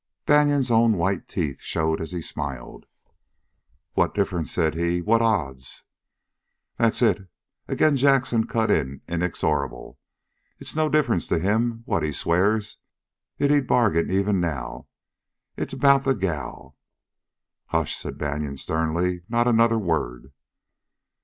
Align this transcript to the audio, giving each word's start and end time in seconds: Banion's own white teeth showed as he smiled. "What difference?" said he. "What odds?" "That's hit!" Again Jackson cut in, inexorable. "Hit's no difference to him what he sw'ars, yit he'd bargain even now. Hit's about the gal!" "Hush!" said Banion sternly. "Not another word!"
Banion's 0.25 0.71
own 0.71 0.93
white 0.97 1.27
teeth 1.27 1.61
showed 1.61 2.01
as 2.01 2.11
he 2.11 2.23
smiled. 2.23 2.87
"What 3.93 4.15
difference?" 4.15 4.51
said 4.51 4.73
he. 4.73 4.99
"What 4.99 5.21
odds?" 5.21 5.83
"That's 6.77 7.01
hit!" 7.01 7.27
Again 7.67 7.95
Jackson 7.97 8.47
cut 8.47 8.71
in, 8.71 9.01
inexorable. 9.07 9.99
"Hit's 10.57 10.75
no 10.75 10.89
difference 10.89 11.27
to 11.27 11.37
him 11.37 11.83
what 11.85 12.01
he 12.01 12.09
sw'ars, 12.11 12.77
yit 13.37 13.51
he'd 13.51 13.67
bargain 13.67 14.09
even 14.09 14.39
now. 14.39 14.87
Hit's 15.55 15.73
about 15.73 16.03
the 16.03 16.15
gal!" 16.15 16.75
"Hush!" 17.67 17.95
said 17.95 18.17
Banion 18.17 18.57
sternly. 18.57 19.21
"Not 19.29 19.47
another 19.47 19.77
word!" 19.77 20.33